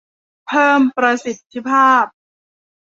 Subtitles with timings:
[0.47, 2.05] เพิ่มประสิทธิภาพ